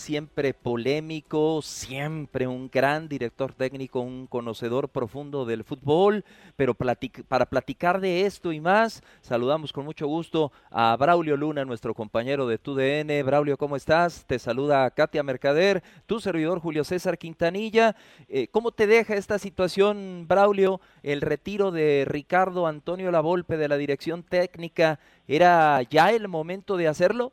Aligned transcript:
Siempre 0.00 0.54
polémico, 0.54 1.60
siempre 1.62 2.46
un 2.46 2.70
gran 2.70 3.06
director 3.06 3.52
técnico, 3.52 4.00
un 4.00 4.26
conocedor 4.26 4.88
profundo 4.88 5.44
del 5.44 5.62
fútbol, 5.62 6.24
pero 6.56 6.74
para 6.74 7.46
platicar 7.46 8.00
de 8.00 8.24
esto 8.24 8.50
y 8.52 8.60
más, 8.60 9.02
saludamos 9.20 9.72
con 9.72 9.84
mucho 9.84 10.06
gusto 10.06 10.52
a 10.70 10.96
Braulio 10.96 11.36
Luna, 11.36 11.66
nuestro 11.66 11.94
compañero 11.94 12.46
de 12.46 12.56
TUDN. 12.56 13.24
Braulio, 13.24 13.58
¿cómo 13.58 13.76
estás? 13.76 14.24
Te 14.26 14.38
saluda 14.38 14.90
Katia 14.90 15.22
Mercader, 15.22 15.82
tu 16.06 16.18
servidor 16.18 16.60
Julio 16.60 16.82
César 16.82 17.18
Quintanilla. 17.18 17.94
Eh, 18.28 18.48
¿Cómo 18.48 18.72
te 18.72 18.86
deja 18.86 19.14
esta 19.14 19.38
situación, 19.38 20.24
Braulio, 20.26 20.80
el 21.02 21.20
retiro 21.20 21.70
de 21.70 22.06
Ricardo 22.08 22.66
Antonio 22.66 23.10
Lavolpe 23.10 23.58
de 23.58 23.68
la 23.68 23.76
dirección 23.76 24.22
técnica? 24.22 24.98
¿Era 25.28 25.82
ya 25.82 26.10
el 26.10 26.26
momento 26.26 26.78
de 26.78 26.88
hacerlo? 26.88 27.32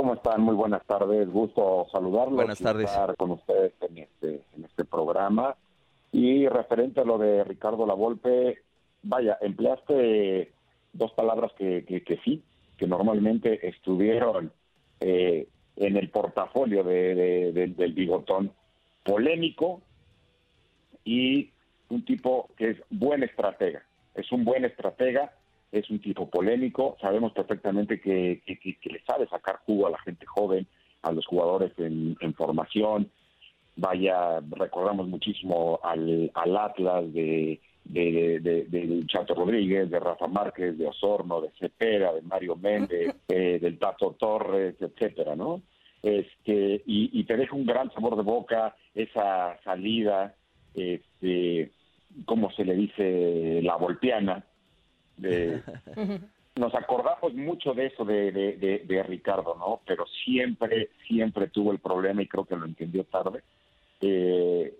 ¿Cómo 0.00 0.14
están? 0.14 0.40
Muy 0.40 0.54
buenas 0.54 0.82
tardes. 0.86 1.28
Gusto 1.28 1.86
saludarlos. 1.92 2.36
Buenas 2.36 2.58
tardes. 2.58 2.86
Estar 2.86 3.14
con 3.16 3.32
ustedes 3.32 3.74
en 3.82 3.98
este, 3.98 4.40
en 4.56 4.64
este 4.64 4.86
programa. 4.86 5.54
Y 6.10 6.48
referente 6.48 7.02
a 7.02 7.04
lo 7.04 7.18
de 7.18 7.44
Ricardo 7.44 7.84
Lavolpe, 7.84 8.62
vaya, 9.02 9.36
empleaste 9.42 10.52
dos 10.94 11.12
palabras 11.12 11.52
que, 11.52 11.84
que, 11.84 12.18
sí, 12.24 12.42
que 12.78 12.86
normalmente 12.86 13.68
estuvieron 13.68 14.50
eh, 15.00 15.46
en 15.76 15.96
el 15.98 16.08
portafolio 16.08 16.82
de, 16.82 17.52
del 17.52 17.92
bigotón. 17.92 18.52
Polémico 19.04 19.82
y 21.04 21.50
un 21.90 22.06
tipo 22.06 22.48
que 22.56 22.70
es 22.70 22.78
buen 22.88 23.22
estratega. 23.22 23.82
Es 24.14 24.32
un 24.32 24.46
buen 24.46 24.64
estratega 24.64 25.30
es 25.72 25.88
un 25.90 26.00
tipo 26.00 26.28
polémico, 26.28 26.96
sabemos 27.00 27.32
perfectamente 27.32 28.00
que, 28.00 28.42
le 28.46 29.02
sabe 29.04 29.28
sacar 29.28 29.60
jugo 29.66 29.86
a 29.86 29.90
la 29.90 29.98
gente 29.98 30.26
joven, 30.26 30.66
a 31.02 31.12
los 31.12 31.26
jugadores 31.26 31.72
en, 31.78 32.16
formación. 32.34 33.10
Vaya, 33.76 34.40
recordamos 34.50 35.06
muchísimo 35.06 35.78
al, 35.82 36.30
Atlas 36.34 37.12
de, 37.12 37.60
de, 37.84 39.04
Chato 39.06 39.34
Rodríguez, 39.34 39.90
de 39.90 40.00
Rafa 40.00 40.26
Márquez, 40.26 40.76
de 40.76 40.88
Osorno, 40.88 41.40
de 41.40 41.50
Cepeda, 41.58 42.12
de 42.12 42.22
Mario 42.22 42.56
Méndez, 42.56 43.14
eh, 43.28 43.58
del 43.60 43.78
Tato 43.78 44.16
Torres, 44.18 44.74
etcétera, 44.80 45.36
¿no? 45.36 45.62
Este, 46.02 46.82
y, 46.86 47.22
te 47.24 47.36
deja 47.36 47.54
un 47.54 47.66
gran 47.66 47.92
sabor 47.92 48.16
de 48.16 48.22
boca 48.22 48.74
esa 48.94 49.58
salida, 49.62 50.34
este, 50.74 51.70
como 52.24 52.50
se 52.52 52.64
le 52.64 52.74
dice, 52.74 53.60
la 53.62 53.76
volpiana, 53.76 54.44
nos 56.56 56.74
acordamos 56.74 57.32
mucho 57.34 57.74
de 57.74 57.86
eso 57.86 58.04
de, 58.04 59.04
Ricardo, 59.08 59.56
¿no? 59.58 59.80
Pero 59.86 60.06
siempre, 60.24 60.90
siempre 61.06 61.48
tuvo 61.48 61.72
el 61.72 61.78
problema 61.78 62.22
y 62.22 62.28
creo 62.28 62.44
que 62.44 62.56
lo 62.56 62.66
entendió 62.66 63.04
tarde. 63.04 63.42
Eh, 64.00 64.74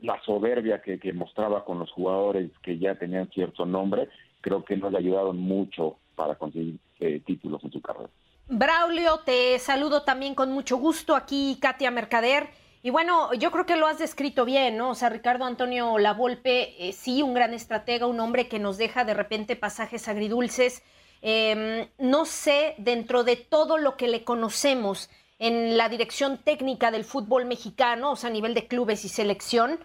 la 0.00 0.20
soberbia 0.24 0.82
que, 0.82 1.12
mostraba 1.12 1.64
con 1.64 1.78
los 1.78 1.90
jugadores 1.92 2.50
que 2.62 2.78
ya 2.78 2.96
tenían 2.96 3.30
cierto 3.30 3.64
nombre, 3.64 4.08
creo 4.40 4.64
que 4.64 4.76
no 4.76 4.90
le 4.90 4.98
ayudaron 4.98 5.38
mucho 5.38 5.96
para 6.16 6.34
conseguir 6.34 6.76
eh, 7.00 7.20
títulos 7.24 7.62
en 7.64 7.72
su 7.72 7.80
carrera. 7.80 8.10
Braulio, 8.48 9.20
te 9.24 9.58
saludo 9.58 10.02
también 10.02 10.34
con 10.34 10.50
mucho 10.50 10.76
gusto 10.76 11.14
aquí, 11.14 11.56
Katia 11.60 11.90
Mercader. 11.90 12.48
Y 12.84 12.90
bueno, 12.90 13.32
yo 13.34 13.52
creo 13.52 13.64
que 13.64 13.76
lo 13.76 13.86
has 13.86 14.00
descrito 14.00 14.44
bien, 14.44 14.76
¿no? 14.76 14.90
O 14.90 14.94
sea, 14.96 15.08
Ricardo 15.08 15.44
Antonio 15.44 15.98
Lavolpe, 15.98 16.88
eh, 16.88 16.92
sí, 16.92 17.22
un 17.22 17.32
gran 17.32 17.54
estratega, 17.54 18.08
un 18.08 18.18
hombre 18.18 18.48
que 18.48 18.58
nos 18.58 18.76
deja 18.76 19.04
de 19.04 19.14
repente 19.14 19.54
pasajes 19.54 20.08
agridulces. 20.08 20.82
Em, 21.20 21.86
no 21.98 22.24
sé, 22.24 22.74
dentro 22.78 23.22
de 23.22 23.36
todo 23.36 23.78
lo 23.78 23.96
que 23.96 24.08
le 24.08 24.24
conocemos 24.24 25.10
en 25.38 25.76
la 25.76 25.88
dirección 25.88 26.38
técnica 26.38 26.90
del 26.90 27.04
fútbol 27.04 27.44
mexicano, 27.44 28.12
o 28.12 28.16
sea, 28.16 28.30
a 28.30 28.32
nivel 28.32 28.52
de 28.52 28.66
clubes 28.66 29.04
y 29.04 29.08
selección, 29.08 29.78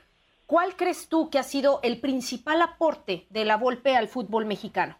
¿cuál 0.47 0.75
crees 0.75 1.07
tú 1.07 1.29
que 1.29 1.37
ha 1.37 1.43
sido 1.43 1.79
el 1.83 1.99
principal 1.99 2.63
aporte 2.63 3.27
de 3.29 3.45
la 3.45 3.57
Volpe 3.57 3.95
al 3.95 4.07
fútbol 4.07 4.47
mexicano? 4.47 4.97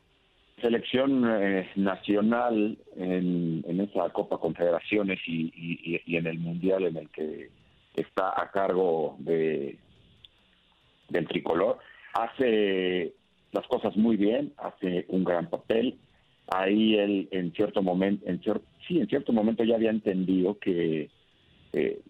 Selección 0.61 1.23
eh, 1.27 1.67
nacional 1.75 2.77
en, 2.95 3.81
esa 3.81 4.09
Copa 4.09 4.37
Confederaciones 4.37 5.19
y 5.25 5.99
en 6.05 6.27
el 6.27 6.37
Mundial 6.37 6.85
en 6.85 6.97
el 6.97 7.09
que 7.09 7.49
está 7.97 8.39
a 8.39 8.51
cargo 8.51 9.15
de 9.19 9.77
del 11.09 11.27
tricolor, 11.27 11.79
hace 12.13 13.13
las 13.51 13.65
cosas 13.67 13.95
muy 13.95 14.17
bien, 14.17 14.53
hace 14.57 15.05
un 15.09 15.23
gran 15.23 15.49
papel. 15.49 15.97
Ahí 16.49 16.95
él 16.95 17.27
en 17.31 17.53
cierto 17.53 17.81
momento, 17.81 18.25
en 18.27 18.41
sí, 18.87 18.99
en 18.99 19.07
cierto 19.07 19.33
momento 19.33 19.63
ya 19.63 19.75
había 19.75 19.89
entendido 19.89 20.59
que 20.59 21.09
eh, 21.73 22.01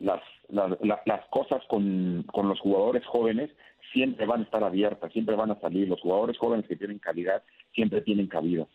las, 0.00 0.22
las, 0.48 1.26
cosas 1.30 1.62
con, 1.68 2.24
con 2.32 2.48
los 2.48 2.60
jugadores 2.60 3.04
jóvenes 3.06 3.50
siempre 3.92 4.26
van 4.26 4.40
a 4.40 4.44
estar 4.44 4.62
abiertas, 4.62 5.12
siempre 5.12 5.34
van 5.34 5.50
a 5.50 5.60
salir. 5.60 5.88
Los 5.88 6.00
jugadores 6.00 6.38
jóvenes 6.38 6.66
que 6.66 6.76
tienen 6.76 6.98
calidad 6.98 7.42
siempre 7.74 8.02
tienen 8.02 8.26
cabida. 8.26 8.66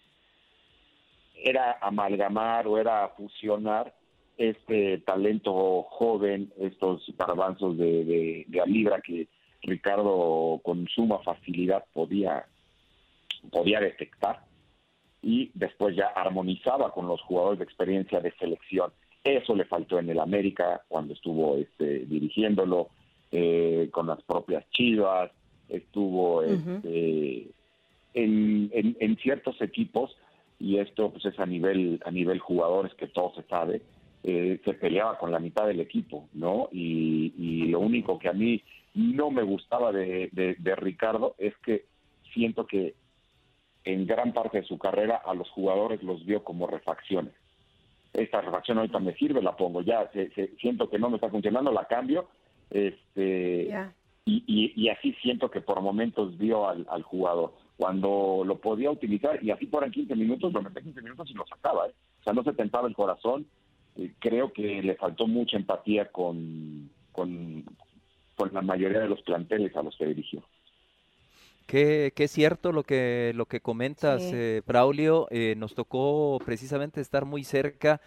Era 1.35 1.77
amalgamar 1.81 2.67
o 2.67 2.77
era 2.77 3.09
fusionar 3.09 3.93
este 4.37 4.99
talento 4.99 5.83
joven, 5.83 6.51
estos 6.59 7.03
garbanzos 7.17 7.77
de, 7.77 8.45
de, 8.47 8.63
Libra 8.65 9.01
que 9.01 9.27
Ricardo 9.61 10.59
con 10.63 10.87
suma 10.87 11.19
facilidad 11.19 11.83
podía, 11.93 12.45
podía 13.51 13.79
detectar 13.79 14.43
y 15.21 15.51
después 15.53 15.95
ya 15.95 16.07
armonizaba 16.07 16.91
con 16.91 17.07
los 17.07 17.21
jugadores 17.21 17.59
de 17.59 17.65
experiencia 17.65 18.19
de 18.19 18.31
selección. 18.33 18.91
Eso 19.23 19.55
le 19.55 19.65
faltó 19.65 19.99
en 19.99 20.09
el 20.09 20.19
América 20.19 20.81
cuando 20.87 21.13
estuvo 21.13 21.55
este, 21.57 21.99
dirigiéndolo, 22.05 22.89
eh, 23.31 23.87
con 23.91 24.07
las 24.07 24.21
propias 24.23 24.69
Chivas, 24.71 25.31
estuvo 25.69 26.43
este, 26.43 27.47
en, 28.13 28.69
en, 28.73 29.17
ciertos 29.17 29.61
equipos, 29.61 30.17
y 30.59 30.79
esto 30.79 31.11
pues 31.11 31.25
es 31.25 31.39
a 31.39 31.45
nivel, 31.45 32.01
a 32.03 32.11
nivel 32.11 32.39
jugadores 32.39 32.93
que 32.95 33.07
todo 33.07 33.33
se 33.35 33.43
sabe, 33.43 33.81
eh, 34.23 34.59
se 34.63 34.73
peleaba 34.73 35.17
con 35.17 35.31
la 35.31 35.39
mitad 35.39 35.65
del 35.65 35.79
equipo, 35.79 36.29
¿no? 36.33 36.69
Y, 36.71 37.33
y, 37.37 37.67
lo 37.67 37.79
único 37.79 38.19
que 38.19 38.29
a 38.29 38.33
mí 38.33 38.61
no 38.93 39.31
me 39.31 39.43
gustaba 39.43 39.91
de, 39.91 40.29
de, 40.31 40.75
Ricardo 40.75 41.35
es 41.37 41.55
que 41.57 41.85
siento 42.33 42.67
que 42.67 42.93
en 43.83 44.05
gran 44.05 44.33
parte 44.33 44.61
de 44.61 44.67
su 44.67 44.77
carrera 44.77 45.21
a 45.25 45.33
los 45.33 45.49
jugadores 45.49 46.03
los 46.03 46.25
vio 46.25 46.43
como 46.43 46.67
refacciones. 46.67 47.33
Esta 48.13 48.41
refacción 48.41 48.77
ahorita 48.77 48.99
me 48.99 49.15
sirve, 49.15 49.41
la 49.41 49.55
pongo 49.55 49.81
ya, 49.81 50.11
siento 50.59 50.89
que 50.89 50.99
no 50.99 51.09
me 51.09 51.15
está 51.15 51.29
funcionando, 51.29 51.71
la 51.71 51.85
cambio, 51.85 52.27
este, 52.69 53.73
y, 54.25 54.73
y, 54.75 54.89
así 54.89 55.13
siento 55.21 55.49
que 55.49 55.61
por 55.61 55.81
momentos 55.81 56.37
vio 56.37 56.67
al, 56.67 56.85
al 56.89 57.03
jugador 57.03 57.53
cuando 57.81 58.43
lo 58.45 58.59
podía 58.59 58.91
utilizar 58.91 59.43
y 59.43 59.49
así 59.49 59.65
fueran 59.65 59.89
15 59.89 60.15
minutos, 60.15 60.53
lo 60.53 60.61
metía 60.61 60.83
15 60.83 61.01
minutos 61.01 61.31
y 61.31 61.33
lo 61.33 61.43
sacaba. 61.47 61.87
¿eh? 61.87 61.93
O 62.19 62.23
sea, 62.23 62.31
no 62.31 62.43
se 62.43 62.53
tentaba 62.53 62.87
el 62.87 62.93
corazón. 62.93 63.47
Eh, 63.97 64.13
creo 64.19 64.53
que 64.53 64.81
le 64.81 64.95
faltó 64.95 65.27
mucha 65.27 65.57
empatía 65.57 66.11
con, 66.11 66.89
con, 67.11 67.65
la 68.51 68.61
mayoría 68.61 68.99
de 68.99 69.07
los 69.07 69.21
planteles 69.21 69.75
a 69.75 69.83
los 69.83 69.95
que 69.95 70.07
dirigió. 70.07 70.43
Qué, 71.67 72.11
qué 72.15 72.27
cierto 72.27 72.71
lo 72.71 72.83
que, 72.83 73.31
lo 73.35 73.45
que 73.45 73.61
comentas, 73.61 74.21
eh, 74.33 74.61
Braulio. 74.65 75.27
Eh, 75.29 75.53
nos 75.57 75.75
tocó 75.75 76.39
precisamente 76.43 77.01
estar 77.01 77.25
muy 77.25 77.43
cerca 77.43 78.01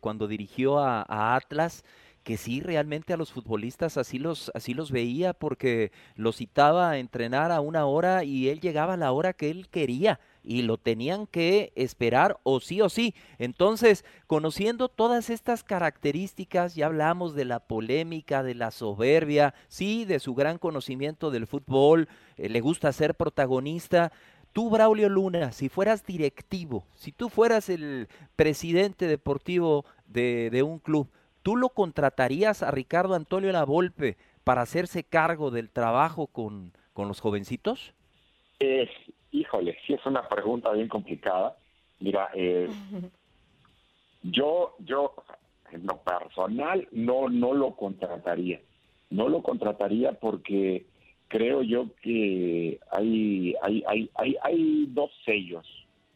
cuando 0.00 0.26
dirigió 0.26 0.78
a, 0.78 1.02
a 1.02 1.36
Atlas 1.36 1.84
que 2.28 2.36
sí 2.36 2.60
realmente 2.60 3.14
a 3.14 3.16
los 3.16 3.32
futbolistas 3.32 3.96
así 3.96 4.18
los 4.18 4.52
así 4.54 4.74
los 4.74 4.90
veía 4.90 5.32
porque 5.32 5.92
los 6.14 6.36
citaba 6.36 6.90
a 6.90 6.98
entrenar 6.98 7.50
a 7.52 7.62
una 7.62 7.86
hora 7.86 8.22
y 8.22 8.50
él 8.50 8.60
llegaba 8.60 8.92
a 8.92 8.96
la 8.98 9.12
hora 9.12 9.32
que 9.32 9.50
él 9.50 9.68
quería 9.70 10.20
y 10.48 10.62
lo 10.62 10.78
tenían 10.78 11.26
que 11.26 11.74
esperar 11.76 12.38
o 12.42 12.58
sí 12.60 12.80
o 12.80 12.88
sí. 12.88 13.14
Entonces, 13.38 14.02
conociendo 14.26 14.88
todas 14.88 15.28
estas 15.28 15.62
características, 15.62 16.74
ya 16.74 16.86
hablamos 16.86 17.34
de 17.34 17.44
la 17.44 17.60
polémica, 17.60 18.42
de 18.42 18.54
la 18.54 18.70
soberbia, 18.70 19.52
sí, 19.68 20.06
de 20.06 20.20
su 20.20 20.34
gran 20.34 20.56
conocimiento 20.56 21.30
del 21.30 21.46
fútbol, 21.46 22.08
eh, 22.38 22.48
le 22.48 22.62
gusta 22.62 22.90
ser 22.92 23.14
protagonista. 23.14 24.10
Tú, 24.54 24.70
Braulio 24.70 25.10
Luna, 25.10 25.52
si 25.52 25.68
fueras 25.68 26.06
directivo, 26.06 26.86
si 26.94 27.12
tú 27.12 27.28
fueras 27.28 27.68
el 27.68 28.08
presidente 28.34 29.06
deportivo 29.06 29.84
de, 30.06 30.48
de 30.50 30.62
un 30.62 30.78
club, 30.78 31.10
¿Tú 31.42 31.56
lo 31.56 31.70
contratarías 31.70 32.62
a 32.62 32.70
Ricardo 32.70 33.14
Antonio 33.14 33.52
Lavolpe 33.52 34.18
para 34.44 34.60
hacerse 34.60 35.04
cargo 35.04 35.50
del 35.50 35.70
trabajo 35.70 36.26
con, 36.26 36.72
con 36.92 37.08
los 37.08 37.20
jovencitos? 37.20 37.94
Eh, 38.60 38.88
híjole, 39.32 39.76
sí 39.86 39.94
es 39.94 40.04
una 40.06 40.28
pregunta 40.28 40.72
bien 40.72 40.88
complicada. 40.88 41.56
Mira, 42.00 42.30
eh, 42.34 42.68
yo, 44.22 44.74
yo, 44.80 45.14
en 45.72 45.86
lo 45.86 45.98
personal, 45.98 46.86
no, 46.92 47.28
no 47.28 47.54
lo 47.54 47.74
contrataría. 47.76 48.60
No 49.10 49.28
lo 49.28 49.42
contrataría 49.42 50.12
porque 50.12 50.86
creo 51.28 51.62
yo 51.62 51.86
que 52.02 52.78
hay, 52.90 53.54
hay, 53.62 53.84
hay, 53.86 54.10
hay, 54.14 54.36
hay 54.42 54.86
dos 54.88 55.10
sellos 55.24 55.66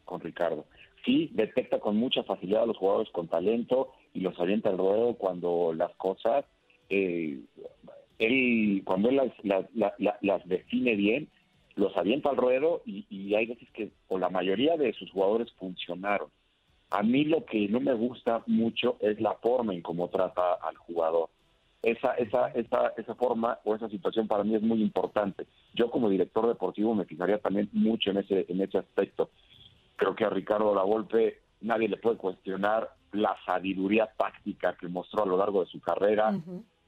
con 0.04 0.20
Ricardo. 0.20 0.66
Sí, 1.04 1.30
detecta 1.32 1.80
con 1.80 1.96
mucha 1.96 2.22
facilidad 2.22 2.62
a 2.62 2.66
los 2.66 2.76
jugadores 2.76 3.10
con 3.12 3.28
talento 3.28 3.92
y 4.14 4.20
los 4.20 4.38
avienta 4.38 4.70
al 4.70 4.78
ruedo 4.78 5.14
cuando 5.14 5.72
las 5.76 5.92
cosas, 5.96 6.44
eh, 6.88 7.40
él, 8.18 8.82
cuando 8.84 9.08
él 9.08 9.32
las, 9.42 9.66
las, 10.20 10.48
define 10.48 10.94
bien, 10.94 11.28
los 11.74 11.96
avienta 11.96 12.30
al 12.30 12.36
ruedo 12.36 12.82
y, 12.84 13.34
hay 13.34 13.46
veces 13.46 13.68
que, 13.72 13.90
o 14.08 14.18
la 14.18 14.28
mayoría 14.28 14.76
de 14.76 14.92
sus 14.92 15.10
jugadores 15.10 15.52
funcionaron. 15.54 16.28
A 16.90 17.02
mí 17.02 17.24
lo 17.24 17.44
que 17.44 17.68
no 17.68 17.80
me 17.80 17.94
gusta 17.94 18.42
mucho 18.46 18.96
es 19.00 19.20
la 19.20 19.34
forma 19.34 19.72
en 19.72 19.80
cómo 19.80 20.08
trata 20.08 20.54
al 20.54 20.76
jugador. 20.76 21.30
Esa, 21.82 22.14
esa, 22.14 22.48
esa, 22.48 22.92
esa 22.96 23.14
forma 23.14 23.58
o 23.64 23.74
esa 23.74 23.88
situación 23.88 24.28
para 24.28 24.44
mí 24.44 24.54
es 24.54 24.62
muy 24.62 24.82
importante. 24.82 25.46
Yo 25.74 25.90
como 25.90 26.10
director 26.10 26.46
deportivo 26.46 26.94
me 26.94 27.06
fijaría 27.06 27.38
también 27.38 27.68
mucho 27.72 28.10
en 28.10 28.18
ese, 28.18 28.46
en 28.48 28.60
ese 28.60 28.78
aspecto. 28.78 29.30
Creo 29.96 30.14
que 30.14 30.24
a 30.24 30.30
Ricardo 30.30 30.74
Lavolpe 30.74 31.38
nadie 31.62 31.88
le 31.88 31.96
puede 31.96 32.16
cuestionar 32.16 32.90
la 33.12 33.36
sabiduría 33.46 34.10
táctica 34.16 34.76
que 34.78 34.88
mostró 34.88 35.22
a 35.22 35.26
lo 35.26 35.36
largo 35.36 35.64
de 35.64 35.70
su 35.70 35.80
carrera, 35.80 36.34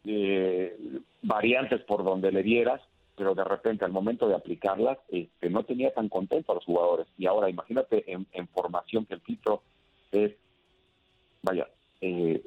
eh, 0.05 0.77
variantes 1.23 1.83
por 1.83 2.05
donde 2.05 2.33
le 2.33 2.43
dieras, 2.43 2.81
pero 3.17 3.35
de 3.35 3.45
repente 3.45 3.85
al 3.85 3.93
momento 3.93 4.29
de 4.29 4.35
aplicarlas 4.35 4.99
este, 5.09 5.51
no 5.51 5.65
tenía 5.65 5.93
tan 5.93 6.09
contento 6.09 6.53
a 6.53 6.57
los 6.57 6.65
jugadores. 6.65 7.07
Y 7.17 7.27
ahora 7.27 7.49
imagínate 7.49 8.05
en, 8.11 8.49
formación 8.49 9.07
que 9.07 9.15
el 9.15 9.21
filtro 9.21 9.63
es, 10.13 10.33
vaya, 11.43 11.69
eh, 12.01 12.43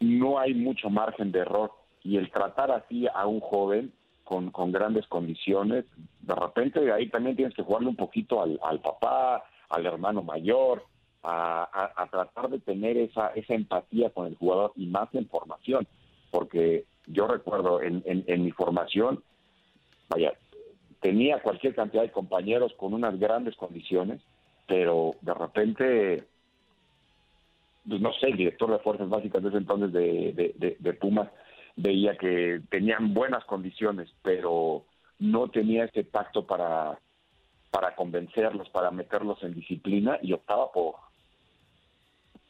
no 0.00 0.38
hay 0.38 0.54
mucho 0.54 0.90
margen 0.90 1.32
de 1.32 1.40
error 1.40 1.72
y 2.02 2.16
el 2.16 2.30
tratar 2.30 2.70
así 2.70 3.06
a 3.12 3.26
un 3.26 3.40
joven 3.40 3.92
con, 4.24 4.50
con 4.50 4.72
grandes 4.72 5.06
condiciones, 5.06 5.84
de 6.20 6.34
repente 6.34 6.92
ahí 6.92 7.08
también 7.08 7.36
tienes 7.36 7.54
que 7.54 7.62
jugarle 7.62 7.88
un 7.88 7.96
poquito 7.96 8.42
al, 8.42 8.80
papá, 8.80 9.44
al 9.68 9.86
hermano 9.86 10.22
mayor, 10.22 10.84
a, 11.22 12.08
tratar 12.10 12.50
de 12.50 12.60
tener 12.60 12.96
esa, 12.96 13.28
esa 13.28 13.54
empatía 13.54 14.10
con 14.10 14.26
el 14.26 14.36
jugador 14.36 14.72
y 14.76 14.86
más 14.86 15.08
en 15.14 15.26
formación, 15.28 15.86
porque 16.30 16.84
yo 17.06 17.26
recuerdo 17.26 17.82
en, 17.82 18.02
en, 18.04 18.44
mi 18.44 18.50
formación, 18.50 19.22
vaya, 20.08 20.32
tenía 21.00 21.40
cualquier 21.40 21.74
cantidad 21.74 22.02
de 22.02 22.10
compañeros 22.10 22.72
con 22.76 22.94
unas 22.94 23.18
grandes 23.18 23.56
condiciones, 23.56 24.20
pero 24.66 25.14
de 25.20 25.34
repente, 25.34 26.24
pues 27.86 28.00
no 28.00 28.12
sé, 28.14 28.28
el 28.28 28.36
director 28.36 28.70
de 28.70 28.78
Fuerzas 28.78 29.08
Básicas 29.08 29.42
de 29.42 29.48
ese 29.50 29.58
entonces 29.58 29.92
de, 29.92 30.76
de, 30.78 30.92
Pumas 30.94 31.28
veía 31.76 32.16
que 32.16 32.62
tenían 32.70 33.12
buenas 33.12 33.44
condiciones, 33.44 34.08
pero 34.22 34.84
no 35.18 35.48
tenía 35.48 35.84
ese 35.84 36.04
pacto 36.04 36.46
para, 36.46 36.98
para 37.70 37.94
convencerlos, 37.94 38.70
para 38.70 38.90
meterlos 38.90 39.42
en 39.42 39.54
disciplina 39.54 40.18
y 40.22 40.32
optaba 40.32 40.72
por, 40.72 40.94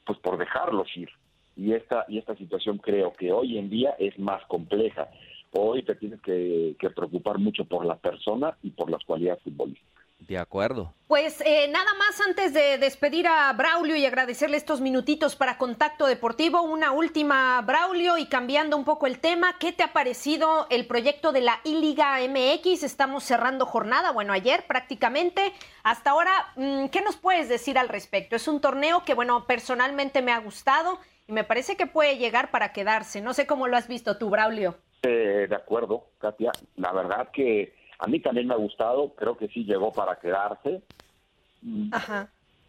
pues 0.07 0.19
por 0.21 0.39
dejarlos 0.39 0.97
ir. 0.97 1.11
Y 1.57 1.73
esta, 1.73 2.05
y 2.09 2.19
esta 2.19 2.37
situación 2.37 2.79
creo 2.79 3.13
que 3.13 3.33
hoy 3.33 3.59
en 3.59 3.71
día 3.71 3.95
es 3.99 4.19
más 4.19 4.45
compleja. 4.47 5.09
Hoy 5.57 5.85
te 5.85 5.95
tienes 5.95 6.21
que, 6.21 6.77
preocupar 6.97 7.39
mucho 7.39 7.65
por 7.65 7.85
la 7.87 7.97
persona 7.97 8.59
y 8.63 8.71
por 8.71 8.91
las 8.91 9.05
cualidades 9.05 9.41
futbolísticas. 9.45 10.05
De 10.19 10.37
acuerdo. 10.37 10.93
Pues 11.07 11.41
eh, 11.43 11.69
nada 11.69 11.93
más 11.95 12.21
antes 12.27 12.53
de 12.53 12.79
despedir 12.79 13.29
a 13.29 13.53
Braulio 13.53 13.95
y 13.95 14.05
agradecerle 14.05 14.57
estos 14.57 14.81
minutitos 14.81 15.37
para 15.37 15.57
Contacto 15.57 16.07
Deportivo, 16.07 16.63
una 16.63 16.91
última, 16.91 17.61
Braulio, 17.61 18.19
y 18.19 18.27
cambiando 18.27 18.77
un 18.77 18.85
poco 18.85 19.07
el 19.07 19.21
tema, 19.21 19.57
¿qué 19.61 19.71
te 19.71 19.85
ha 19.85 19.93
parecido 19.93 20.67
el 20.71 20.87
proyecto 20.87 21.31
de 21.31 21.43
la 21.43 21.61
I-Liga 21.63 22.19
MX? 22.29 22.83
Estamos 22.83 23.23
cerrando 23.23 23.65
jornada, 23.65 24.11
bueno, 24.11 24.33
ayer 24.33 24.67
prácticamente. 24.67 25.53
Hasta 25.85 26.11
ahora, 26.11 26.33
mm, 26.57 26.87
¿qué 26.87 27.01
nos 27.03 27.17
puedes 27.17 27.49
decir 27.49 27.79
al 27.79 27.89
respecto? 27.89 28.35
Es 28.35 28.49
un 28.49 28.61
torneo 28.61 29.05
que, 29.05 29.15
bueno, 29.15 29.47
personalmente 29.47 30.21
me 30.21 30.33
ha 30.33 30.39
gustado 30.39 30.99
y 31.29 31.33
me 31.33 31.45
parece 31.45 31.77
que 31.77 31.87
puede 31.87 32.19
llegar 32.19 32.51
para 32.51 32.73
quedarse. 32.73 33.21
No 33.21 33.35
sé 33.35 33.47
cómo 33.47 33.69
lo 33.69 33.77
has 33.77 33.87
visto 33.87 34.17
tú, 34.19 34.31
Braulio. 34.31 34.79
Eh, 35.05 35.47
de 35.49 35.55
acuerdo, 35.55 36.07
Katia. 36.19 36.53
La 36.77 36.93
verdad 36.93 37.31
que 37.31 37.75
a 37.99 38.07
mí 38.07 38.21
también 38.21 38.47
me 38.47 38.55
ha 38.55 38.59
gustado, 38.59 39.15
creo 39.15 39.37
que 39.37 39.49
sí 39.49 39.65
llegó 39.65 39.93
para 39.93 40.17
quedarse. 40.17 40.83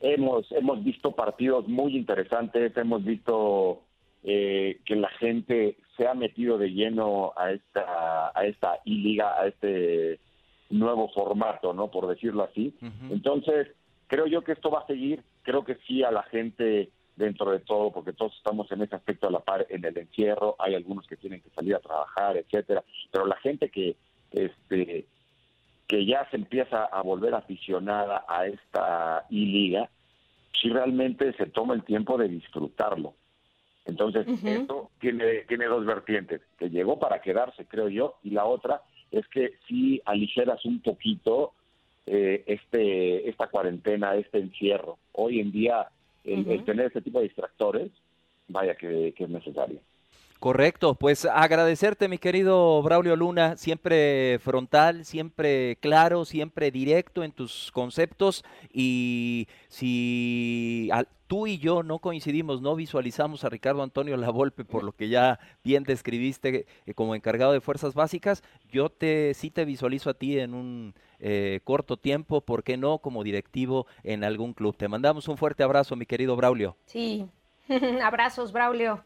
Hemos, 0.01 0.51
hemos 0.51 0.83
visto 0.83 1.11
partidos 1.11 1.67
muy 1.67 1.95
interesantes, 1.95 2.75
hemos 2.77 3.03
visto 3.03 3.81
eh, 4.23 4.79
que 4.85 4.95
la 4.95 5.09
gente 5.09 5.77
se 5.95 6.07
ha 6.07 6.13
metido 6.13 6.57
de 6.57 6.71
lleno 6.71 7.33
a 7.37 7.51
esta, 7.51 8.31
a 8.37 8.45
esta 8.45 8.79
liga, 8.83 9.39
a 9.39 9.47
este 9.47 10.19
nuevo 10.69 11.09
formato, 11.09 11.73
¿no? 11.73 11.89
Por 11.89 12.07
decirlo 12.07 12.43
así. 12.43 12.75
Entonces, 13.09 13.69
creo 14.07 14.27
yo 14.27 14.43
que 14.43 14.51
esto 14.51 14.69
va 14.69 14.81
a 14.81 14.87
seguir, 14.87 15.23
creo 15.43 15.63
que 15.63 15.75
sí 15.87 16.03
a 16.03 16.11
la 16.11 16.23
gente 16.23 16.89
dentro 17.15 17.51
de 17.51 17.59
todo, 17.59 17.91
porque 17.91 18.13
todos 18.13 18.35
estamos 18.35 18.71
en 18.71 18.81
ese 18.81 18.95
aspecto 18.95 19.27
a 19.27 19.31
la 19.31 19.39
par 19.39 19.65
en 19.69 19.85
el 19.85 19.97
encierro, 19.97 20.55
hay 20.59 20.75
algunos 20.75 21.07
que 21.07 21.17
tienen 21.17 21.41
que 21.41 21.49
salir 21.49 21.75
a 21.75 21.79
trabajar, 21.79 22.37
etcétera, 22.37 22.83
pero 23.11 23.25
la 23.25 23.37
gente 23.37 23.69
que 23.69 23.95
este 24.31 25.05
que 25.87 26.05
ya 26.05 26.27
se 26.31 26.37
empieza 26.37 26.85
a 26.85 27.01
volver 27.03 27.35
aficionada 27.35 28.25
a 28.27 28.47
esta 28.47 29.25
I-Liga, 29.29 29.87
si 30.59 30.69
realmente 30.69 31.31
se 31.33 31.45
toma 31.45 31.75
el 31.75 31.83
tiempo 31.83 32.17
de 32.17 32.27
disfrutarlo. 32.27 33.13
Entonces, 33.85 34.25
esto 34.43 34.89
tiene, 34.99 35.41
tiene 35.47 35.65
dos 35.65 35.85
vertientes, 35.85 36.41
que 36.57 36.71
llegó 36.71 36.97
para 36.97 37.21
quedarse, 37.21 37.65
creo 37.67 37.87
yo, 37.87 38.15
y 38.23 38.31
la 38.31 38.45
otra 38.45 38.81
es 39.11 39.27
que 39.27 39.53
si 39.67 40.01
aligeras 40.05 40.65
un 40.65 40.81
poquito 40.81 41.53
eh, 42.07 42.43
este 42.47 43.29
esta 43.29 43.47
cuarentena, 43.47 44.15
este 44.15 44.39
encierro. 44.39 44.97
Hoy 45.11 45.39
en 45.39 45.51
día, 45.51 45.87
el, 46.25 46.65
tener 46.65 46.87
este 46.87 47.01
tipo 47.01 47.19
de 47.19 47.25
distractores, 47.25 47.91
vaya 48.47 48.75
que 48.75 49.13
es 49.17 49.29
necesario. 49.29 49.79
Correcto, 50.39 50.95
pues 50.95 51.25
agradecerte 51.25 52.07
mi 52.07 52.17
querido 52.17 52.81
Braulio 52.83 53.15
Luna, 53.15 53.55
siempre 53.57 54.37
frontal, 54.39 55.05
siempre 55.05 55.77
claro, 55.77 56.25
siempre 56.25 56.71
directo 56.71 57.23
en 57.23 57.31
tus 57.31 57.71
conceptos 57.71 58.43
y 58.71 59.47
si 59.69 60.91
tú 61.27 61.47
y 61.47 61.57
yo 61.57 61.83
no 61.83 61.99
coincidimos, 61.99 62.61
no 62.61 62.75
visualizamos 62.75 63.43
a 63.43 63.49
Ricardo 63.49 63.81
Antonio 63.81 64.17
Lavolpe 64.17 64.65
por 64.65 64.83
lo 64.83 64.91
que 64.91 65.09
ya 65.09 65.39
bien 65.63 65.83
describiste 65.83 66.67
eh, 66.85 66.93
como 66.93 67.15
encargado 67.15 67.53
de 67.53 67.61
fuerzas 67.61 67.93
básicas, 67.93 68.43
yo 68.69 68.89
te 68.89 69.33
sí 69.33 69.49
te 69.49 69.65
visualizo 69.65 70.09
a 70.09 70.15
ti 70.15 70.37
en 70.37 70.53
un 70.53 70.93
eh, 71.19 71.61
corto 71.63 71.97
tiempo, 71.97 72.41
¿por 72.41 72.63
qué 72.63 72.77
no? 72.77 72.99
Como 72.99 73.23
directivo 73.23 73.87
en 74.03 74.23
algún 74.23 74.53
club. 74.53 74.75
Te 74.75 74.89
mandamos 74.89 75.27
un 75.29 75.37
fuerte 75.37 75.63
abrazo, 75.63 75.95
mi 75.95 76.05
querido 76.05 76.35
Braulio. 76.35 76.75
Sí, 76.85 77.25
abrazos, 78.03 78.51
Braulio. 78.51 79.01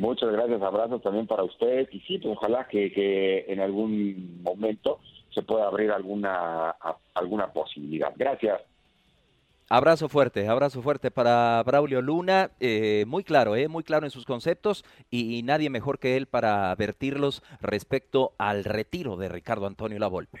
Muchas 0.00 0.32
gracias, 0.32 0.62
abrazos 0.62 1.02
también 1.02 1.26
para 1.26 1.44
usted 1.44 1.86
y 1.92 2.00
sí, 2.00 2.16
pues 2.16 2.34
ojalá 2.34 2.66
que, 2.66 3.44
en 3.46 3.60
algún 3.60 4.42
momento 4.42 4.98
se 5.28 5.42
pueda 5.42 5.66
abrir 5.66 5.90
alguna, 5.90 6.74
alguna 7.12 7.52
posibilidad. 7.52 8.10
Gracias. 8.16 8.62
Abrazo 9.68 10.08
fuerte, 10.08 10.48
abrazo 10.48 10.80
fuerte 10.80 11.10
para 11.10 11.62
Braulio 11.64 12.00
Luna, 12.00 12.50
eh, 12.60 13.04
muy 13.06 13.24
claro, 13.24 13.56
eh, 13.56 13.68
muy 13.68 13.84
claro 13.84 14.06
en 14.06 14.10
sus 14.10 14.24
conceptos 14.24 14.86
y, 15.10 15.42
nadie 15.42 15.68
mejor 15.68 15.98
que 15.98 16.16
él 16.16 16.26
para 16.26 16.74
vertirlos 16.74 17.42
respecto 17.60 18.32
al 18.38 18.64
retiro 18.64 19.18
de 19.18 19.28
Ricardo 19.28 19.66
Antonio 19.66 19.98
Lavolpe. 19.98 20.40